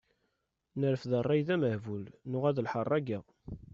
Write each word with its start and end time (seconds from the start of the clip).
Nerfed 0.79 1.13
rray 1.27 1.41
d 1.47 1.49
amehbul, 1.55 2.03
nuɣal 2.29 2.53
d 2.55 2.59
lḥerraga. 2.65 3.19